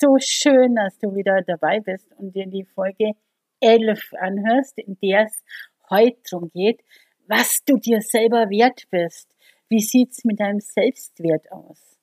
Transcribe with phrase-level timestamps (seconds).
[0.00, 3.14] So schön, dass du wieder dabei bist und dir die Folge
[3.60, 5.42] 11 anhörst, in der es
[5.90, 6.82] heute darum geht,
[7.26, 9.26] was du dir selber wert bist.
[9.68, 11.98] Wie sieht's mit deinem Selbstwert aus?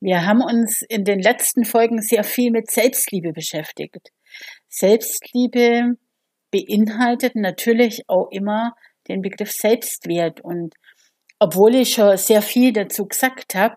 [0.00, 4.10] Wir haben uns in den letzten Folgen sehr viel mit Selbstliebe beschäftigt.
[4.66, 5.98] Selbstliebe
[6.50, 8.74] beinhaltet natürlich auch immer
[9.08, 10.74] den Begriff Selbstwert und
[11.38, 13.76] obwohl ich schon sehr viel dazu gesagt habe,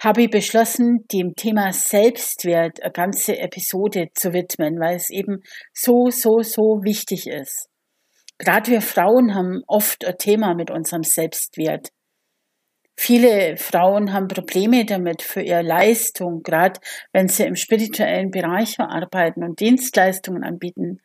[0.00, 5.42] habe ich beschlossen, dem Thema Selbstwert eine ganze Episode zu widmen, weil es eben
[5.74, 7.68] so, so, so wichtig ist.
[8.38, 11.90] Gerade wir Frauen haben oft ein Thema mit unserem Selbstwert.
[12.96, 16.80] Viele Frauen haben Probleme damit für ihre Leistung, gerade
[17.12, 21.00] wenn sie im spirituellen Bereich arbeiten und Dienstleistungen anbieten,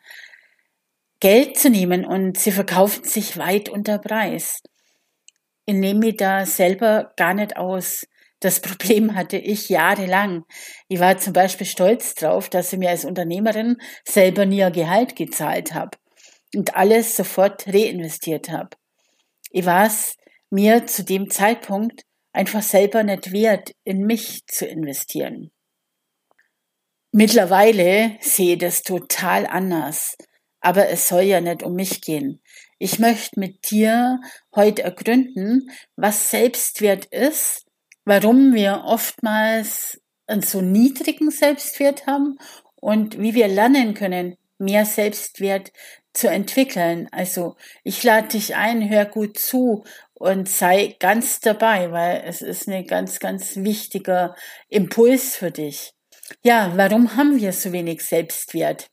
[1.19, 4.61] Geld zu nehmen und sie verkaufen sich weit unter Preis.
[5.65, 8.05] Ich nehme mich da selber gar nicht aus.
[8.39, 10.43] Das Problem hatte ich jahrelang.
[10.87, 15.15] Ich war zum Beispiel stolz drauf, dass ich mir als Unternehmerin selber nie ein Gehalt
[15.15, 15.97] gezahlt habe
[16.53, 18.69] und alles sofort reinvestiert habe.
[19.51, 20.15] Ich war es
[20.49, 25.51] mir zu dem Zeitpunkt einfach selber nicht wert, in mich zu investieren.
[27.11, 30.17] Mittlerweile sehe ich das total anders.
[30.59, 32.41] Aber es soll ja nicht um mich gehen.
[32.79, 34.19] Ich möchte mit dir
[34.53, 37.64] heute ergründen, was Selbstwert ist
[38.05, 42.37] warum wir oftmals einen so niedrigen Selbstwert haben
[42.75, 45.71] und wie wir lernen können, mehr Selbstwert
[46.13, 47.09] zu entwickeln.
[47.11, 49.83] Also ich lade dich ein, hör gut zu
[50.13, 54.35] und sei ganz dabei, weil es ist ein ganz, ganz wichtiger
[54.69, 55.91] Impuls für dich.
[56.41, 58.87] Ja, warum haben wir so wenig Selbstwert?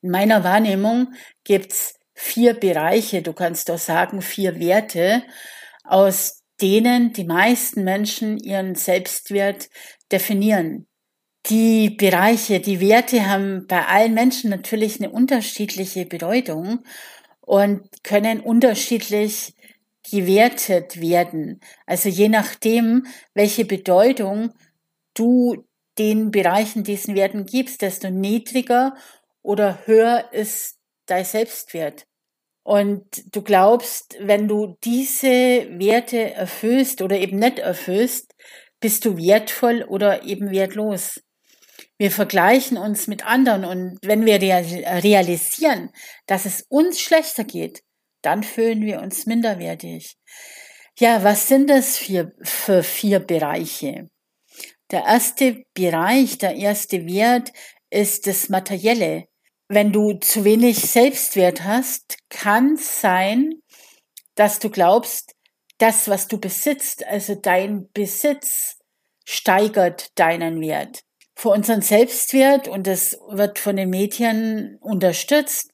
[0.00, 1.14] In meiner Wahrnehmung
[1.44, 5.22] gibt's vier Bereiche, du kannst auch sagen vier Werte,
[5.84, 9.68] aus denen die meisten Menschen ihren Selbstwert
[10.12, 10.86] definieren.
[11.46, 16.84] Die Bereiche, die Werte haben bei allen Menschen natürlich eine unterschiedliche Bedeutung
[17.40, 19.54] und können unterschiedlich
[20.10, 21.60] gewertet werden.
[21.86, 24.52] Also je nachdem, welche Bedeutung
[25.14, 25.64] du
[25.98, 28.94] den Bereichen diesen Werten gibst, desto niedriger
[29.42, 32.06] oder höher ist dein Selbstwert.
[32.62, 33.04] Und
[33.34, 35.28] du glaubst, wenn du diese
[35.78, 38.34] Werte erfüllst oder eben nicht erfüllst,
[38.80, 41.20] bist du wertvoll oder eben wertlos.
[41.98, 45.90] Wir vergleichen uns mit anderen und wenn wir realisieren,
[46.26, 47.82] dass es uns schlechter geht,
[48.22, 50.16] dann fühlen wir uns minderwertig.
[50.98, 54.10] Ja, was sind das für, für vier Bereiche?
[54.90, 57.52] Der erste Bereich, der erste Wert
[57.90, 59.29] ist das Materielle.
[59.72, 63.62] Wenn du zu wenig Selbstwert hast, kann sein,
[64.34, 65.36] dass du glaubst,
[65.78, 68.78] das, was du besitzt, also dein Besitz,
[69.24, 71.04] steigert deinen Wert.
[71.36, 75.70] Für unseren Selbstwert, und das wird von den Medien unterstützt,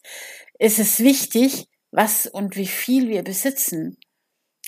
[0.59, 3.97] ist es wichtig, was und wie viel wir besitzen.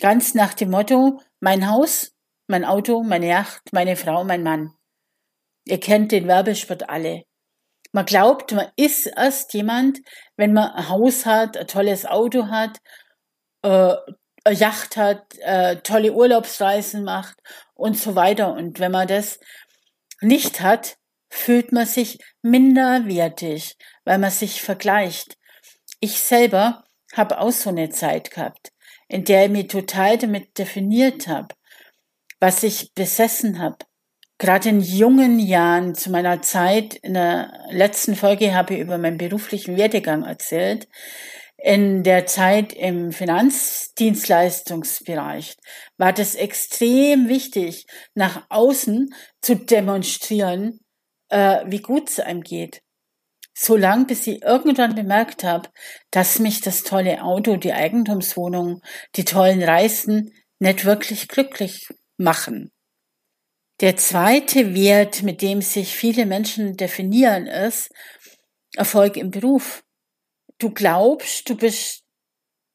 [0.00, 2.14] Ganz nach dem Motto, mein Haus,
[2.46, 4.72] mein Auto, meine Yacht, meine Frau, mein Mann.
[5.66, 7.27] Ihr kennt den Werbespot alle.
[7.98, 9.98] Man glaubt, man ist erst jemand,
[10.36, 12.78] wenn man ein Haus hat, ein tolles Auto hat,
[13.62, 13.96] äh,
[14.44, 17.36] eine Yacht hat, äh, tolle Urlaubsreisen macht
[17.74, 18.52] und so weiter.
[18.52, 19.40] Und wenn man das
[20.20, 20.96] nicht hat,
[21.28, 25.36] fühlt man sich minderwertig, weil man sich vergleicht.
[25.98, 26.84] Ich selber
[27.16, 28.70] habe auch so eine Zeit gehabt,
[29.08, 31.52] in der ich mich total damit definiert habe,
[32.38, 33.78] was ich besessen habe,
[34.38, 39.18] Gerade in jungen Jahren, zu meiner Zeit, in der letzten Folge habe ich über meinen
[39.18, 40.86] beruflichen Werdegang erzählt.
[41.56, 45.56] In der Zeit im Finanzdienstleistungsbereich
[45.96, 50.78] war das extrem wichtig, nach außen zu demonstrieren,
[51.30, 52.80] äh, wie gut es einem geht.
[53.54, 55.68] So lang, bis ich irgendwann bemerkt habe,
[56.12, 58.82] dass mich das tolle Auto, die Eigentumswohnung,
[59.16, 62.70] die tollen Reisen nicht wirklich glücklich machen.
[63.80, 67.90] Der zweite Wert, mit dem sich viele Menschen definieren, ist
[68.74, 69.84] Erfolg im Beruf.
[70.58, 72.02] Du glaubst, du bist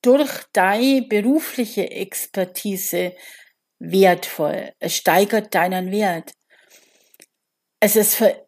[0.02, 3.16] durch deine berufliche Expertise
[3.80, 4.72] wertvoll.
[4.80, 6.32] Es steigert deinen Wert.
[7.82, 8.48] Es ist für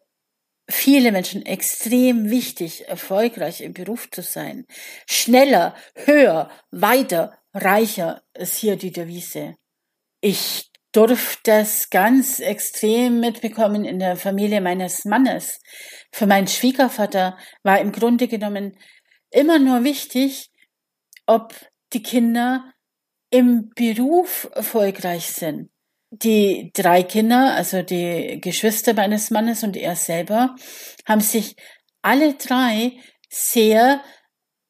[0.68, 4.66] viele Menschen extrem wichtig, erfolgreich im Beruf zu sein.
[5.06, 9.56] Schneller, höher, weiter, reicher ist hier die Devise.
[10.22, 10.65] Ich
[10.96, 15.60] durfte das ganz extrem mitbekommen in der Familie meines Mannes.
[16.10, 18.78] Für meinen Schwiegervater war im Grunde genommen
[19.30, 20.50] immer nur wichtig,
[21.26, 21.54] ob
[21.92, 22.72] die Kinder
[23.30, 25.68] im Beruf erfolgreich sind.
[26.10, 30.54] Die drei Kinder, also die Geschwister meines Mannes und er selber,
[31.04, 31.56] haben sich
[32.00, 32.92] alle drei
[33.28, 34.02] sehr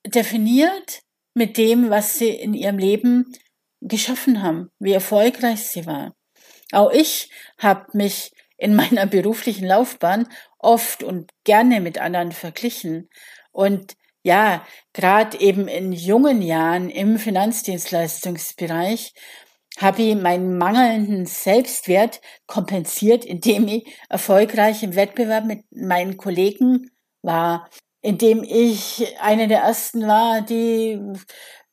[0.05, 1.03] definiert
[1.35, 3.33] mit dem, was sie in ihrem Leben
[3.89, 6.15] geschaffen haben, wie erfolgreich sie war.
[6.73, 10.29] Auch ich habe mich in meiner beruflichen Laufbahn
[10.59, 13.09] oft und gerne mit anderen verglichen.
[13.53, 19.15] Und ja, gerade eben in jungen Jahren im Finanzdienstleistungsbereich
[19.79, 26.91] habe ich meinen mangelnden Selbstwert kompensiert, indem ich erfolgreich im Wettbewerb mit meinen Kollegen
[27.23, 27.69] war,
[28.01, 30.99] indem ich eine der ersten war, die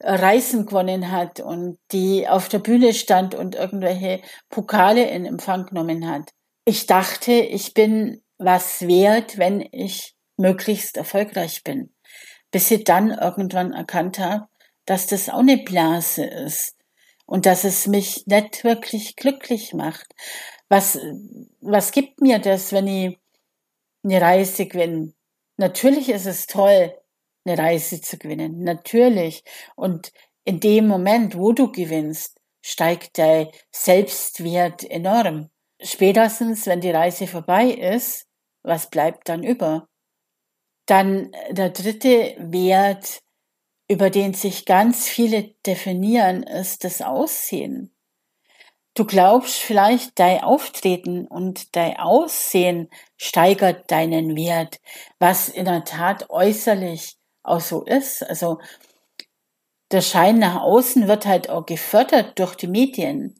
[0.03, 6.09] Reisen gewonnen hat und die auf der Bühne stand und irgendwelche Pokale in Empfang genommen
[6.09, 6.31] hat.
[6.65, 11.93] Ich dachte, ich bin was wert, wenn ich möglichst erfolgreich bin.
[12.51, 14.47] Bis ich dann irgendwann erkannt habe,
[14.85, 16.75] dass das auch eine Blase ist
[17.25, 20.07] und dass es mich nicht wirklich glücklich macht.
[20.67, 20.99] Was,
[21.61, 23.19] was gibt mir das, wenn ich
[24.03, 25.13] eine Reise gewinne?
[25.57, 26.93] Natürlich ist es toll,
[27.45, 28.63] eine Reise zu gewinnen.
[28.63, 29.43] Natürlich.
[29.75, 30.11] Und
[30.45, 35.49] in dem Moment, wo du gewinnst, steigt dein Selbstwert enorm.
[35.81, 38.27] Spätestens, wenn die Reise vorbei ist,
[38.63, 39.87] was bleibt dann über?
[40.85, 43.21] Dann der dritte Wert,
[43.89, 47.93] über den sich ganz viele definieren, ist das Aussehen.
[48.95, 54.79] Du glaubst vielleicht, dein Auftreten und dein Aussehen steigert deinen Wert,
[55.19, 58.23] was in der Tat äußerlich auch so ist.
[58.23, 58.59] Also
[59.91, 63.35] der Schein nach außen wird halt auch gefördert durch die Medien.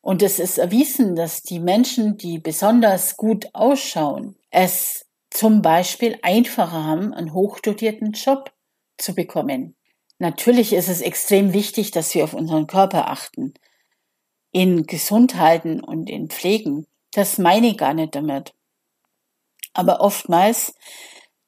[0.00, 6.84] Und es ist erwiesen, dass die Menschen, die besonders gut ausschauen, es zum Beispiel einfacher
[6.84, 8.52] haben, einen hochdotierten Job
[8.98, 9.76] zu bekommen.
[10.18, 13.54] Natürlich ist es extrem wichtig, dass wir auf unseren Körper achten,
[14.52, 16.86] in gesund halten und in pflegen.
[17.12, 18.54] Das meine ich gar nicht damit.
[19.72, 20.74] Aber oftmals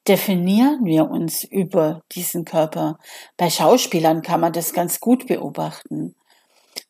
[0.07, 2.97] definieren wir uns über diesen Körper.
[3.35, 6.15] Bei Schauspielern kann man das ganz gut beobachten.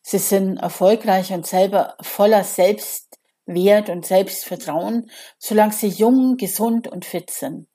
[0.02, 7.30] Sie sind erfolgreich und selber voller Selbstwert und Selbstvertrauen, solange sie jung, gesund und fit
[7.30, 7.66] sind.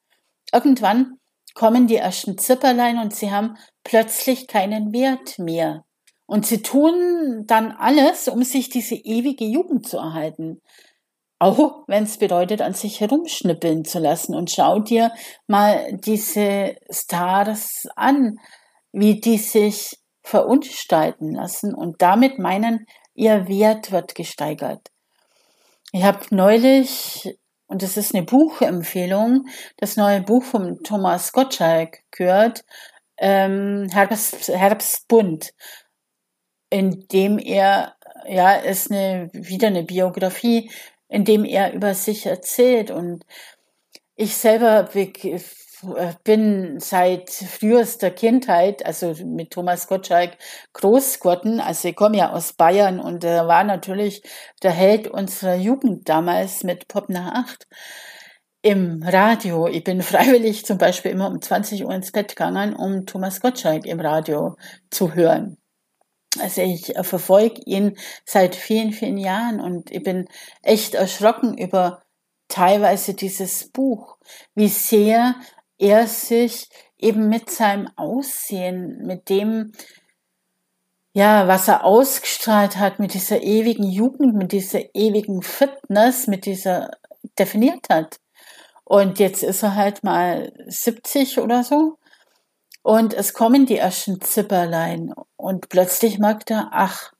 [0.51, 1.19] Irgendwann
[1.54, 5.84] kommen die ersten Zipperlein und sie haben plötzlich keinen Wert mehr.
[6.25, 10.62] Und sie tun dann alles, um sich diese ewige Jugend zu erhalten.
[11.39, 14.35] Auch wenn es bedeutet, an sich herumschnippeln zu lassen.
[14.35, 15.12] Und schau dir
[15.47, 18.39] mal diese Stars an,
[18.91, 24.89] wie die sich verunstalten lassen und damit meinen, ihr Wert wird gesteigert.
[25.91, 27.38] Ich habe neulich,
[27.68, 29.47] und das ist eine Buchempfehlung,
[29.77, 32.63] das neue Buch von Thomas Gottschalk gehört,
[33.18, 35.53] ähm, Herbst, Herbstbund,
[36.69, 37.95] in dem er,
[38.27, 40.71] ja, ist eine, wieder eine Biografie
[41.13, 42.89] in dem er über sich erzählt.
[42.89, 43.23] Und
[44.16, 44.90] ich selber
[46.23, 50.38] bin seit frühester Kindheit, also mit Thomas Gottschalk,
[50.73, 51.59] groß geworden.
[51.59, 54.23] Also ich komme ja aus Bayern und er war natürlich
[54.64, 57.68] der Held unserer Jugend damals mit Pop nach acht
[58.64, 59.68] im Radio.
[59.68, 63.85] Ich bin freiwillig zum Beispiel immer um 20 Uhr ins Bett gegangen, um Thomas Gottschalk
[63.85, 64.56] im Radio
[64.90, 65.63] zu hören.
[66.40, 70.28] Also ich äh, verfolge ihn seit vielen, vielen Jahren und ich bin
[70.61, 72.02] echt erschrocken über
[72.47, 74.18] teilweise dieses Buch,
[74.56, 75.35] wie sehr
[75.78, 79.73] er sich eben mit seinem Aussehen, mit dem,
[81.13, 86.92] ja, was er ausgestrahlt hat, mit dieser ewigen Jugend, mit dieser ewigen Fitness, mit dieser
[87.37, 88.18] definiert hat.
[88.83, 91.97] Und jetzt ist er halt mal 70 oder so
[92.83, 97.13] und es kommen die ersten Zipperlein und plötzlich merkt er, ach,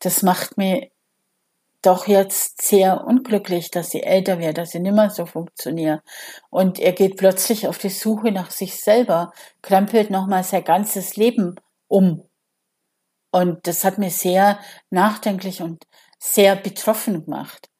[0.00, 0.90] das macht mir
[1.82, 6.02] doch jetzt sehr unglücklich, dass sie älter wird, dass sie nimmer so funktioniert.
[6.50, 9.32] Und er geht plötzlich auf die Suche nach sich selber,
[9.62, 11.54] krempelt nochmal sein ganzes Leben
[11.86, 12.28] um.
[13.30, 14.58] Und das hat mir sehr
[14.90, 15.86] nachdenklich und
[16.18, 17.70] sehr betroffen gemacht.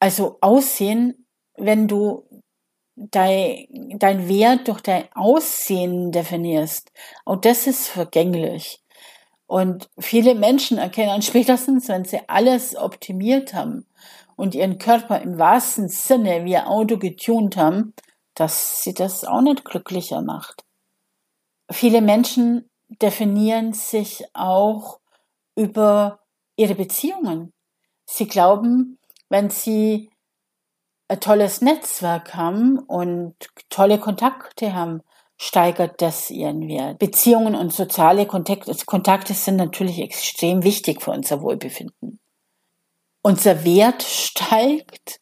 [0.00, 2.28] Also Aussehen, wenn du
[3.10, 3.66] dein,
[3.98, 6.90] dein Wert durch dein Aussehen definierst.
[7.24, 8.82] Und das ist vergänglich.
[9.46, 13.86] Und viele Menschen erkennen spätestens, wenn sie alles optimiert haben
[14.36, 17.94] und ihren Körper im wahrsten Sinne wie ein Auto getunt haben,
[18.34, 20.64] dass sie das auch nicht glücklicher macht.
[21.70, 25.00] Viele Menschen definieren sich auch
[25.56, 26.20] über
[26.56, 27.52] ihre Beziehungen.
[28.06, 30.10] Sie glauben, wenn sie
[31.08, 33.34] ein tolles Netzwerk haben und
[33.70, 35.02] tolle Kontakte haben,
[35.38, 36.98] steigert das ihren Wert.
[36.98, 42.20] Beziehungen und soziale Kontakte, Kontakte sind natürlich extrem wichtig für unser Wohlbefinden.
[43.22, 45.20] Unser Wert steigt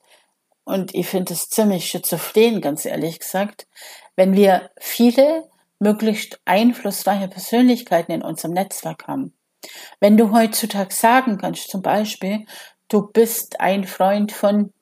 [0.64, 3.68] und ich finde es ziemlich schizophren, ganz ehrlich gesagt,
[4.16, 9.34] wenn wir viele möglichst einflussreiche Persönlichkeiten in unserem Netzwerk haben.
[10.00, 12.46] Wenn du heutzutage sagen kannst, zum Beispiel,
[12.88, 14.72] du bist ein Freund von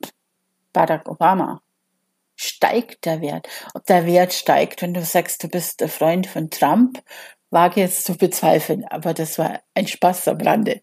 [0.75, 1.62] Barack Obama,
[2.37, 3.49] steigt der Wert.
[3.73, 7.02] Ob der Wert steigt, wenn du sagst, du bist der Freund von Trump,
[7.50, 10.83] wage jetzt zu bezweifeln, aber das war ein Spaß am Rande.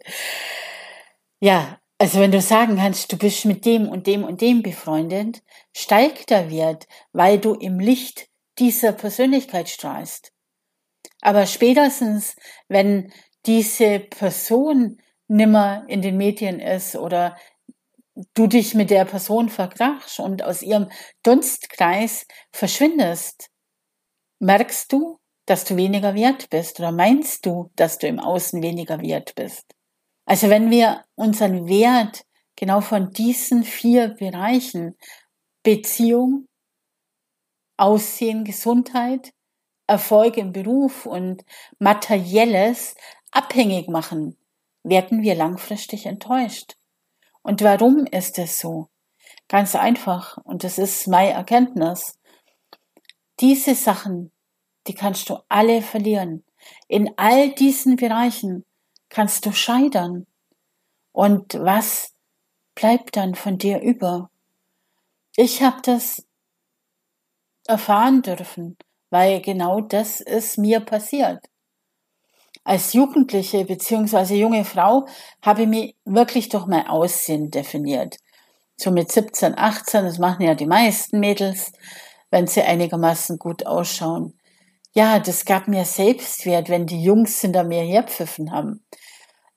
[1.39, 5.43] Ja, also wenn du sagen kannst, du bist mit dem und dem und dem befreundet,
[5.75, 10.31] steigt der Wert, weil du im Licht dieser Persönlichkeit strahlst.
[11.21, 12.35] Aber spätestens,
[12.67, 13.11] wenn
[13.45, 17.37] diese Person nimmer in den Medien ist oder
[18.33, 20.89] du dich mit der Person verkrachst und aus ihrem
[21.23, 23.49] Dunstkreis verschwindest,
[24.39, 29.01] merkst du, dass du weniger wert bist oder meinst du, dass du im Außen weniger
[29.01, 29.65] wert bist?
[30.25, 32.23] Also wenn wir unseren Wert
[32.55, 34.95] genau von diesen vier Bereichen
[35.63, 36.47] Beziehung,
[37.77, 39.31] Aussehen, Gesundheit,
[39.87, 41.43] Erfolg im Beruf und
[41.79, 42.95] Materielles
[43.31, 44.37] abhängig machen,
[44.83, 46.75] werden wir langfristig enttäuscht.
[47.43, 48.89] Und warum ist es so?
[49.47, 52.19] Ganz einfach, und das ist meine Erkenntnis.
[53.39, 54.31] Diese Sachen,
[54.87, 56.43] die kannst du alle verlieren.
[56.87, 58.65] In all diesen Bereichen
[59.09, 60.27] kannst du scheitern.
[61.11, 62.13] Und was
[62.75, 64.29] bleibt dann von dir über?
[65.35, 66.25] Ich habe das
[67.67, 68.77] erfahren dürfen,
[69.09, 71.50] weil genau das ist mir passiert.
[72.63, 74.35] Als Jugendliche bzw.
[74.35, 75.07] junge Frau
[75.41, 78.17] habe ich mich wirklich durch mein Aussehen definiert.
[78.77, 81.71] So mit 17, 18, das machen ja die meisten Mädels,
[82.29, 84.39] wenn sie einigermaßen gut ausschauen.
[84.93, 88.83] Ja, das gab mir Selbstwert, wenn die Jungs hinter mir herpfiffen haben.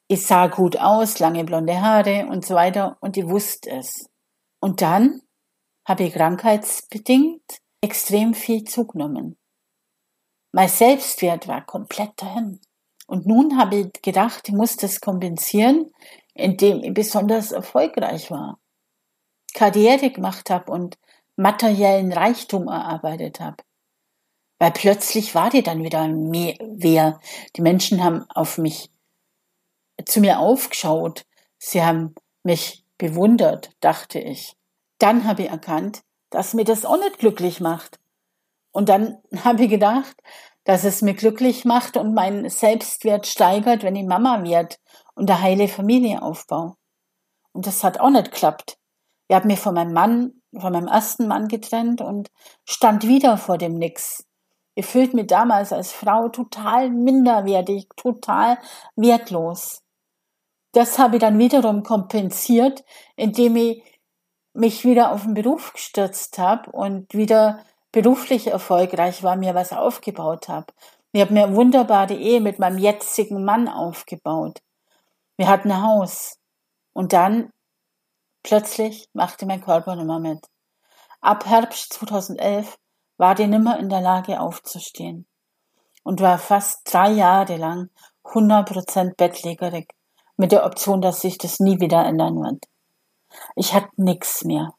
[0.07, 4.09] Ich sah gut aus, lange blonde Haare und so weiter und ich wusste es.
[4.61, 5.23] Und dann
[5.87, 7.43] habe ich krankheitsbedingt
[7.81, 9.37] extrem viel zugenommen.
[10.53, 12.61] Mein Selbstwert war komplett dahin.
[13.07, 15.93] Und nun habe ich gedacht, ich muss das kompensieren,
[16.35, 18.59] indem ich besonders erfolgreich war,
[19.53, 20.99] Karriere gemacht habe und
[21.37, 23.57] materiellen Reichtum erarbeitet habe.
[24.59, 27.21] Weil plötzlich war die dann wieder mehr, wer.
[27.57, 28.91] Die Menschen haben auf mich,
[30.07, 31.25] zu mir aufgeschaut.
[31.59, 34.57] Sie haben mich bewundert, dachte ich.
[34.99, 37.99] Dann habe ich erkannt, dass mir das auch nicht glücklich macht.
[38.73, 40.17] Und dann habe ich gedacht,
[40.65, 44.79] dass es mir glücklich macht und meinen Selbstwert steigert, wenn ich Mama wird
[45.15, 46.75] und eine heile Familie aufbaue.
[47.53, 48.79] Und das hat auch nicht geklappt.
[49.29, 52.31] Ich habe mich von meinem Mann, von meinem ersten Mann getrennt und
[52.65, 54.25] stand wieder vor dem Nix.
[54.75, 58.59] Ich fühlte mich damals als Frau total minderwertig, total
[58.97, 59.83] wertlos.
[60.73, 63.83] Das habe ich dann wiederum kompensiert, indem ich
[64.53, 67.65] mich wieder auf den Beruf gestürzt habe und wieder
[67.95, 70.67] beruflich erfolgreich war, mir was aufgebaut habe.
[71.13, 74.61] Ich habe mir eine wunderbare Ehe mit meinem jetzigen Mann aufgebaut.
[75.37, 76.41] Wir hatten ein Haus.
[76.93, 77.53] Und dann
[78.43, 80.45] plötzlich machte mein Körper nimmer mit.
[81.21, 82.77] Ab Herbst 2011
[83.17, 85.25] war ich nimmer in der Lage aufzustehen
[86.03, 87.91] und war fast drei Jahre lang
[88.25, 89.89] 100% bettlägerig
[90.37, 92.65] mit der Option, dass sich das nie wieder ändern wird.
[93.55, 94.75] Ich hatte nichts mehr.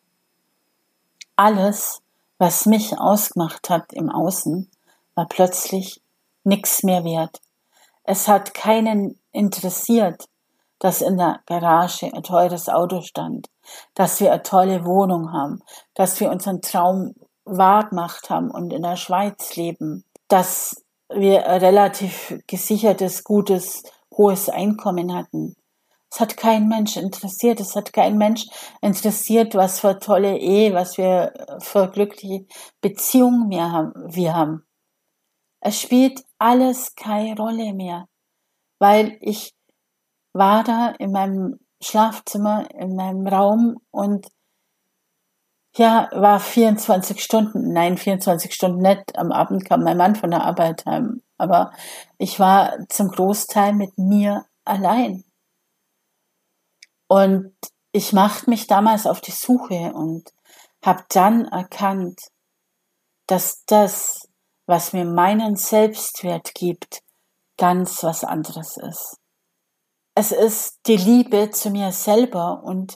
[1.38, 2.02] Alles,
[2.46, 4.70] was mich ausgemacht hat im Außen,
[5.16, 6.04] war plötzlich
[6.44, 7.42] nichts mehr wert.
[8.04, 10.30] Es hat keinen interessiert,
[10.78, 13.50] dass in der Garage ein teures Auto stand,
[13.96, 15.64] dass wir eine tolle Wohnung haben,
[15.96, 21.62] dass wir unseren Traum wahr gemacht haben und in der Schweiz leben, dass wir ein
[21.62, 23.82] relativ gesichertes, gutes,
[24.16, 25.56] hohes Einkommen hatten.
[26.16, 27.60] Es hat kein Mensch interessiert.
[27.60, 28.46] Es hat kein Mensch
[28.80, 32.46] interessiert, was für tolle Ehe, was wir für glückliche
[32.80, 33.92] Beziehungen wir haben.
[34.16, 34.66] Wir haben.
[35.60, 38.08] Es spielt alles keine Rolle mehr,
[38.80, 39.54] weil ich
[40.32, 44.28] war da in meinem Schlafzimmer, in meinem Raum und
[45.76, 49.18] ja, war 24 Stunden, nein, 24 Stunden nicht.
[49.18, 51.22] Am Abend kam mein Mann von der Arbeit heim.
[51.38, 51.74] aber
[52.18, 55.25] ich war zum Großteil mit mir allein.
[57.08, 57.54] Und
[57.92, 60.34] ich machte mich damals auf die Suche und
[60.84, 62.20] habe dann erkannt,
[63.28, 64.28] dass das,
[64.66, 67.02] was mir meinen Selbstwert gibt,
[67.58, 69.18] ganz was anderes ist.
[70.16, 72.96] Es ist die Liebe zu mir selber und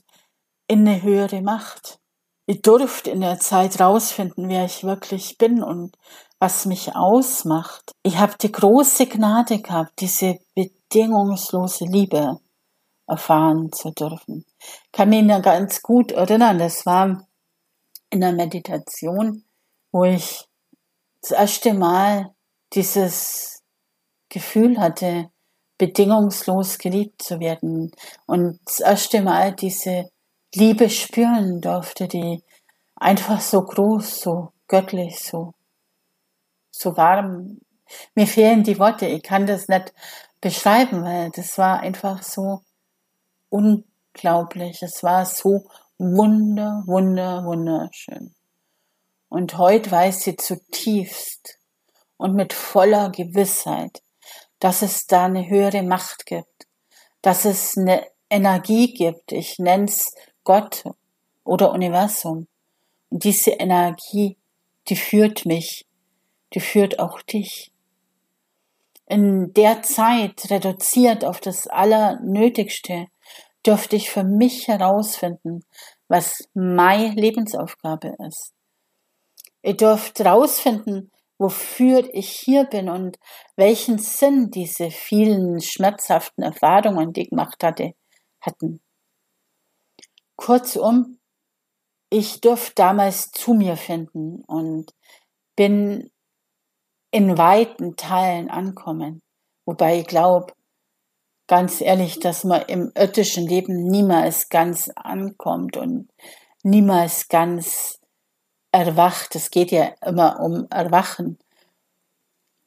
[0.68, 2.00] in eine höhere Macht.
[2.46, 5.96] Ich durfte in der Zeit rausfinden, wer ich wirklich bin und
[6.39, 7.92] was mich ausmacht.
[8.04, 12.39] Ich habe die große Gnade gehabt, diese bedingungslose Liebe
[13.10, 14.46] erfahren zu dürfen.
[14.60, 17.28] Ich kann mich noch ganz gut erinnern, das war
[18.10, 19.44] in der Meditation,
[19.92, 20.46] wo ich
[21.22, 22.34] das erste Mal
[22.74, 23.63] dieses
[24.30, 25.30] Gefühl hatte,
[25.78, 27.92] bedingungslos geliebt zu werden
[28.25, 30.10] und das erste Mal diese
[30.54, 32.44] Liebe spüren durfte, die
[32.96, 35.54] einfach so groß, so göttlich, so,
[36.72, 37.62] so warm.
[38.13, 39.94] Mir fehlen die Worte, ich kann das nicht
[40.42, 42.62] beschreiben, weil das war einfach so
[43.50, 44.82] unglaublich.
[44.82, 45.65] Es war so
[45.98, 48.34] wunder, wunder, wunderschön.
[49.27, 51.60] Und heute weiß sie zutiefst
[52.18, 54.01] und mit voller Gewissheit,
[54.60, 56.68] dass es da eine höhere Macht gibt,
[57.22, 59.32] dass es eine Energie gibt.
[59.32, 60.13] Ich nenne es
[60.44, 60.84] Gott
[61.44, 62.48] oder Universum.
[63.10, 64.38] Und diese Energie,
[64.88, 65.86] die führt mich,
[66.53, 67.72] die führt auch dich.
[69.08, 73.08] In der Zeit, reduziert auf das Allernötigste,
[73.66, 75.63] dürfte ich für mich herausfinden,
[76.08, 78.54] was meine Lebensaufgabe ist.
[79.62, 83.18] Ihr dürft herausfinden, wofür ich hier bin und
[83.56, 87.94] welchen Sinn diese vielen schmerzhaften Erfahrungen, die ich gemacht hatte,
[88.42, 88.82] hatten.
[90.36, 91.20] Kurzum,
[92.10, 94.94] ich durfte damals zu mir finden und
[95.56, 96.10] bin
[97.12, 99.22] in weiten Teilen ankommen.
[99.66, 100.54] Wobei ich glaube,
[101.50, 106.08] ganz ehrlich, dass man im irdischen Leben niemals ganz ankommt und
[106.62, 108.00] niemals ganz
[108.72, 109.35] erwacht.
[109.35, 111.40] Es geht ja immer um Erwachen.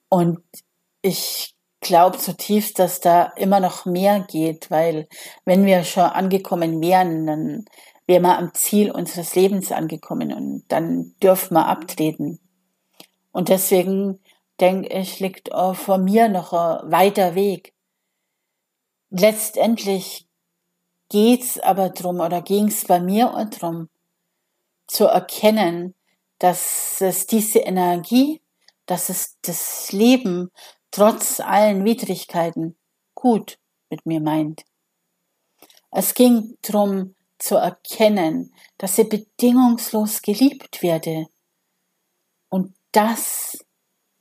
[0.08, 0.40] Und
[1.00, 5.08] ich glaube zutiefst, dass da immer noch mehr geht, weil
[5.44, 7.64] wenn wir schon angekommen wären, dann
[8.06, 12.40] wären wir am Ziel unseres Lebens angekommen und dann dürfen wir abtreten.
[13.30, 14.18] Und deswegen
[14.60, 17.72] denke ich, liegt auch vor mir noch ein weiter Weg.
[19.14, 20.26] Letztendlich
[21.10, 23.90] geht's aber drum oder ging's bei mir drum,
[24.86, 25.94] zu erkennen,
[26.38, 28.40] dass es diese Energie,
[28.86, 30.50] dass es das Leben
[30.90, 32.78] trotz allen Widrigkeiten
[33.14, 33.58] gut
[33.90, 34.64] mit mir meint.
[35.90, 41.26] Es ging darum zu erkennen, dass ich bedingungslos geliebt werde.
[42.48, 43.62] Und das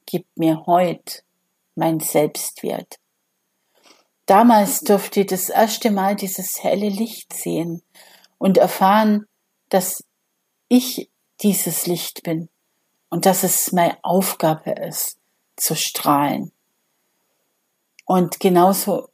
[0.06, 1.22] gibt mir heute
[1.76, 3.01] mein Selbstwert.
[4.32, 7.82] Damals durfte ich das erste Mal dieses helle Licht sehen
[8.38, 9.26] und erfahren,
[9.68, 10.06] dass
[10.70, 12.48] ich dieses Licht bin
[13.10, 15.20] und dass es meine Aufgabe ist,
[15.58, 16.54] zu strahlen.
[18.06, 19.10] Und genauso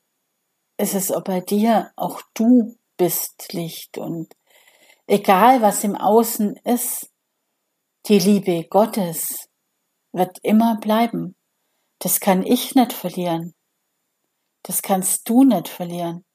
[0.78, 4.36] ist es auch bei dir, auch du bist Licht und
[5.08, 7.10] egal was im Außen ist,
[8.06, 9.50] die Liebe Gottes
[10.12, 11.36] wird immer bleiben.
[11.98, 13.56] Das kann ich nicht verlieren.
[14.68, 16.26] Das kannst du nicht verlieren.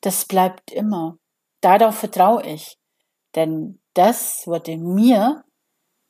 [0.00, 1.18] Das bleibt immer.
[1.60, 2.76] Darauf vertraue ich.
[3.36, 5.44] Denn das wurde mir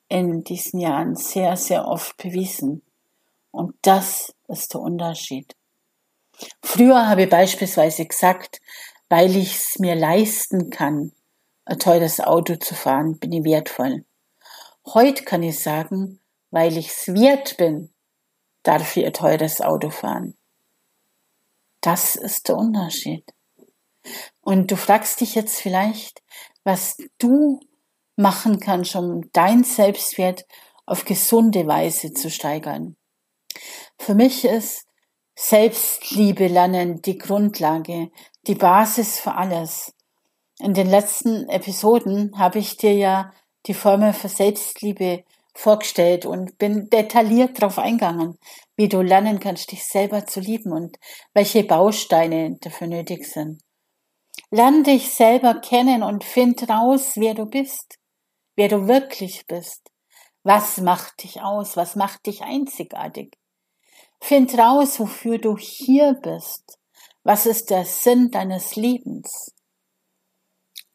[0.08, 2.82] in diesen Jahren sehr, sehr oft bewiesen.
[3.50, 5.54] Und das ist der Unterschied.
[6.62, 8.62] Früher habe ich beispielsweise gesagt,
[9.10, 11.12] weil ich es mir leisten kann,
[11.66, 14.06] ein teures Auto zu fahren, bin ich wertvoll.
[14.86, 16.20] Heute kann ich sagen,
[16.50, 17.92] weil ich es wert bin,
[18.62, 20.38] darf ich ein teures Auto fahren.
[21.80, 23.24] Das ist der Unterschied.
[24.40, 26.22] Und du fragst dich jetzt vielleicht,
[26.64, 27.60] was du
[28.16, 30.46] machen kannst, um dein Selbstwert
[30.86, 32.96] auf gesunde Weise zu steigern.
[33.98, 34.86] Für mich ist
[35.36, 38.10] Selbstliebe lernen die Grundlage,
[38.46, 39.94] die Basis für alles.
[40.58, 43.32] In den letzten Episoden habe ich dir ja
[43.66, 45.24] die Formel für Selbstliebe
[45.60, 48.38] vorgestellt und bin detailliert darauf eingegangen,
[48.76, 50.96] wie du lernen kannst, dich selber zu lieben und
[51.34, 53.60] welche Bausteine dafür nötig sind.
[54.50, 57.98] Lern dich selber kennen und find raus, wer du bist,
[58.56, 59.90] wer du wirklich bist.
[60.42, 61.76] Was macht dich aus?
[61.76, 63.36] Was macht dich einzigartig?
[64.20, 66.78] Find raus, wofür du hier bist.
[67.22, 69.54] Was ist der Sinn deines Lebens?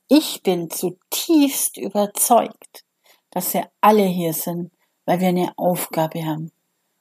[0.08, 2.85] Ich bin zutiefst überzeugt,
[3.36, 4.72] dass wir alle hier sind,
[5.06, 6.52] weil wir eine Aufgabe haben,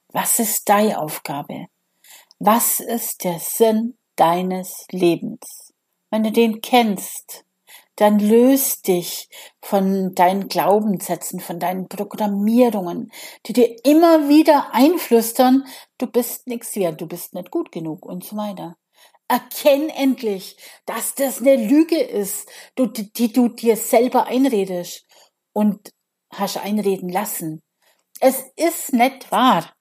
[0.09, 1.67] Was ist deine Aufgabe?
[2.39, 5.73] Was ist der Sinn deines Lebens?
[6.09, 7.45] Wenn du den kennst,
[7.95, 9.29] dann löst dich
[9.61, 13.11] von deinen Glaubenssätzen, von deinen Programmierungen,
[13.45, 15.65] die dir immer wieder einflüstern,
[15.97, 18.77] du bist nichts wert, du bist nicht gut genug und so weiter.
[19.27, 25.05] Erkenn endlich, dass das eine Lüge ist, die, du dir selber einredest
[25.53, 25.94] und
[26.39, 27.61] hast einreden lassen.
[28.19, 29.73] Es ist nicht wahr.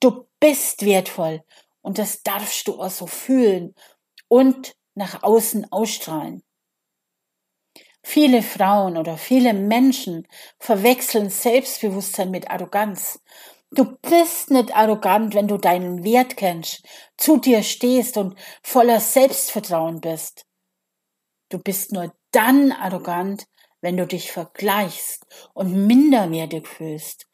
[0.00, 1.42] Du bist wertvoll
[1.80, 3.74] und das darfst du auch so fühlen
[4.28, 6.42] und nach außen ausstrahlen.
[8.02, 10.26] Viele Frauen oder viele Menschen
[10.58, 13.20] verwechseln Selbstbewusstsein mit Arroganz.
[13.70, 20.00] Du bist nicht arrogant, wenn du deinen Wert kennst, zu dir stehst und voller Selbstvertrauen
[20.00, 20.46] bist.
[21.50, 23.46] Du bist nur dann arrogant,
[23.80, 27.26] wenn du dich vergleichst und minderwertig fühlst,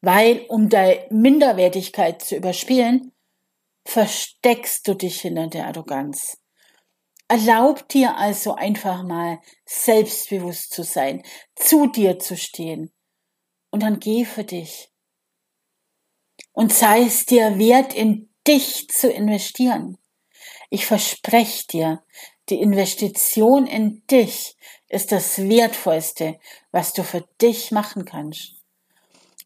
[0.00, 3.12] weil um deine Minderwertigkeit zu überspielen,
[3.86, 6.38] versteckst du dich hinter der Arroganz.
[7.28, 11.22] Erlaub dir also einfach mal selbstbewusst zu sein,
[11.54, 12.92] zu dir zu stehen.
[13.70, 14.90] Und dann geh für dich.
[16.52, 19.98] Und sei es dir wert, in dich zu investieren.
[20.70, 22.04] Ich verspreche dir,
[22.50, 24.56] die Investition in dich
[24.94, 26.38] ist das Wertvollste,
[26.72, 28.54] was du für dich machen kannst.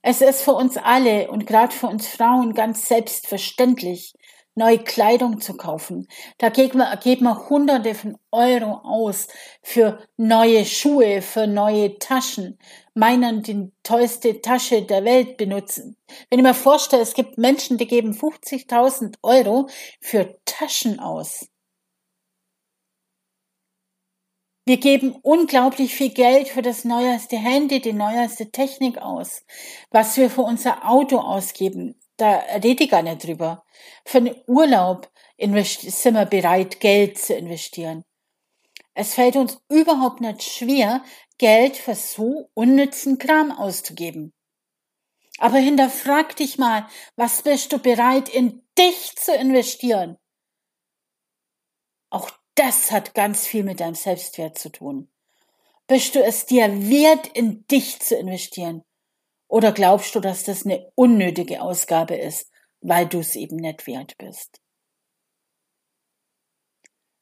[0.02, 4.14] Es ist für uns alle und gerade für uns Frauen ganz selbstverständlich,
[4.54, 6.08] neue Kleidung zu kaufen.
[6.36, 9.28] Da geben wir, geben wir Hunderte von Euro aus
[9.62, 12.58] für neue Schuhe, für neue Taschen,
[12.94, 15.96] meinen die tollste Tasche der Welt benutzen.
[16.28, 19.68] Wenn ich mir vorstelle, es gibt Menschen, die geben 50.000 Euro
[20.00, 21.48] für Taschen aus.
[24.68, 29.42] Wir geben unglaublich viel Geld für das neueste Handy, die neueste Technik aus.
[29.90, 33.64] Was wir für unser Auto ausgeben, da rede ich gar nicht drüber.
[34.04, 38.04] Für einen Urlaub sind wir bereit, Geld zu investieren.
[38.92, 41.02] Es fällt uns überhaupt nicht schwer,
[41.38, 44.34] Geld für so unnützen Kram auszugeben.
[45.38, 50.18] Aber hinterfrag dich mal, was bist du bereit, in dich zu investieren?
[52.10, 55.08] Auch das hat ganz viel mit deinem Selbstwert zu tun.
[55.86, 58.84] Bist du es dir wert, in dich zu investieren?
[59.46, 64.18] Oder glaubst du, dass das eine unnötige Ausgabe ist, weil du es eben nicht wert
[64.18, 64.60] bist?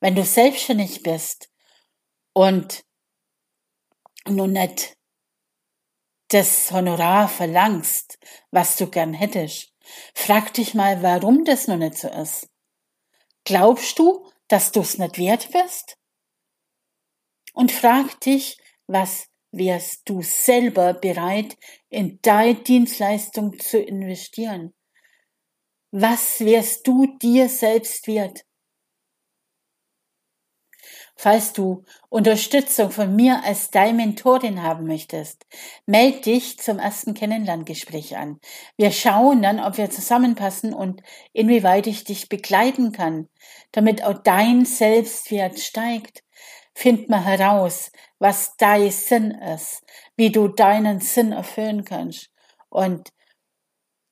[0.00, 1.50] Wenn du selbstständig bist
[2.32, 2.84] und
[4.26, 4.96] nun nicht
[6.28, 8.18] das Honorar verlangst,
[8.50, 9.72] was du gern hättest,
[10.14, 12.48] frag dich mal, warum das noch nicht so ist.
[13.44, 15.98] Glaubst du, dass du es nicht wert bist?
[17.52, 21.56] Und frag dich, was wärst du selber bereit,
[21.88, 24.74] in deine Dienstleistung zu investieren?
[25.90, 28.45] Was wärst du dir selbst wert?
[31.18, 35.46] Falls du Unterstützung von mir als deine Mentorin haben möchtest,
[35.86, 38.38] melde dich zum ersten Kennenlerngespräch an.
[38.76, 41.02] Wir schauen dann, ob wir zusammenpassen und
[41.32, 43.28] inwieweit ich dich begleiten kann,
[43.72, 46.22] damit auch dein Selbstwert steigt.
[46.74, 49.82] Find mal heraus, was dein Sinn ist,
[50.16, 52.30] wie du deinen Sinn erfüllen kannst
[52.68, 53.08] und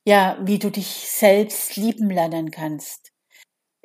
[0.06, 3.13] ja, wie du dich selbst lieben lernen kannst.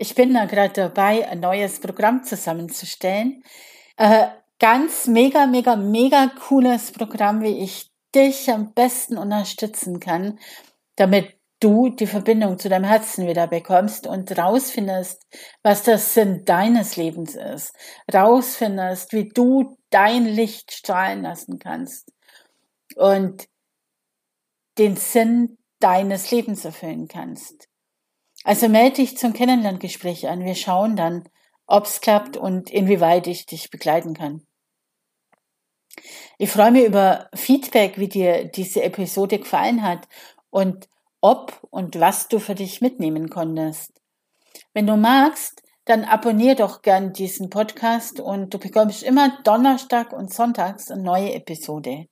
[0.01, 3.43] Ich bin da gerade dabei, ein neues Programm zusammenzustellen.
[3.97, 10.39] Äh, ganz mega, mega, mega cooles Programm, wie ich dich am besten unterstützen kann,
[10.95, 15.21] damit du die Verbindung zu deinem Herzen wieder bekommst und rausfindest,
[15.63, 17.75] was der Sinn deines Lebens ist.
[18.13, 22.09] Rausfindest, wie du dein Licht strahlen lassen kannst
[22.95, 23.49] und
[24.77, 27.68] den Sinn deines Lebens erfüllen kannst.
[28.43, 30.43] Also melde dich zum Kennenlerngespräch an.
[30.45, 31.27] Wir schauen dann,
[31.67, 34.45] ob es klappt und inwieweit ich dich begleiten kann.
[36.37, 40.07] Ich freue mich über Feedback, wie dir diese Episode gefallen hat
[40.49, 40.87] und
[41.21, 43.91] ob und was du für dich mitnehmen konntest.
[44.73, 50.33] Wenn du magst, dann abonnier doch gern diesen Podcast und du bekommst immer Donnerstag und
[50.33, 52.05] Sonntags eine neue Episode.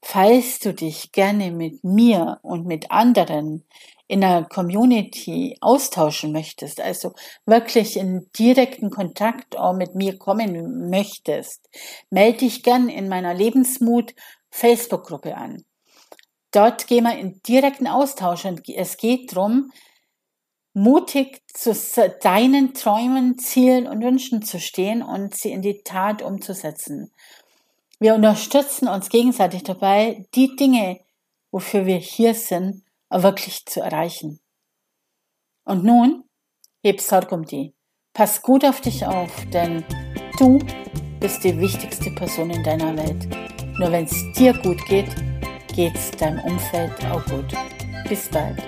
[0.00, 3.66] Falls du dich gerne mit mir und mit anderen
[4.08, 7.12] in einer Community austauschen möchtest, also
[7.44, 11.68] wirklich in direkten Kontakt auch mit mir kommen möchtest,
[12.10, 14.14] melde dich gern in meiner Lebensmut
[14.50, 15.62] Facebook-Gruppe an.
[16.52, 19.70] Dort gehen wir in direkten Austausch und es geht darum,
[20.72, 21.74] mutig zu
[22.22, 27.12] deinen Träumen, Zielen und Wünschen zu stehen und sie in die Tat umzusetzen.
[28.00, 31.00] Wir unterstützen uns gegenseitig dabei, die Dinge,
[31.50, 34.40] wofür wir hier sind, wirklich zu erreichen.
[35.64, 36.24] Und nun,
[36.84, 37.74] heb Sorg um die.
[38.14, 39.84] Pass gut auf dich auf, denn
[40.38, 40.58] du
[41.20, 43.28] bist die wichtigste Person in deiner Welt.
[43.78, 45.14] Nur wenn es dir gut geht,
[45.74, 47.52] geht's deinem Umfeld auch gut.
[48.08, 48.58] Bis bald.